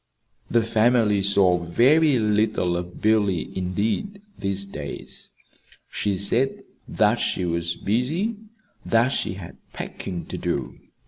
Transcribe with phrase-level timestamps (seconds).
[0.49, 5.29] The family saw very little of Billy, indeed, these days.
[5.91, 8.35] She said that she was busy;
[8.83, 10.79] that she had packing to do.